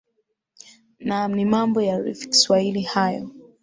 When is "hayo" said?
2.81-3.29